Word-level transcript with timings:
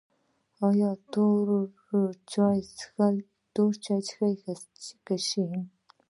ایا 0.67 0.91
تور 1.13 1.47
چای 2.31 3.89
څښئ 4.07 4.33
که 5.05 5.15
شین؟ 5.27 5.55